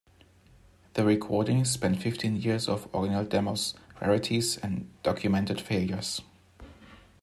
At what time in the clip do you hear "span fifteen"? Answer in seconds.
1.69-2.35